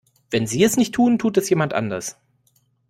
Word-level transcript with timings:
Wenn 0.31 0.47
Sie 0.47 0.63
es 0.63 0.77
nicht 0.77 0.95
tun, 0.95 1.19
tut 1.19 1.37
es 1.37 1.51
jemand 1.51 1.75
anders. 1.75 2.17